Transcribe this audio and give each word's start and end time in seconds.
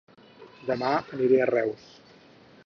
Dema 0.71 0.89
aniré 1.19 1.39
a 1.45 1.49
Reus 1.53 1.85